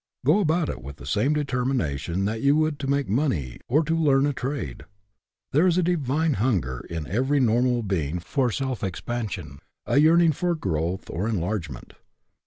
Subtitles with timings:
[0.25, 3.95] Go about it with the same determination that you would to make money or to
[3.95, 4.85] learn a trade.
[5.51, 10.31] There is a divine hunger in every nor mal being for self expansion, a yearning
[10.31, 11.93] for growth or enlargement.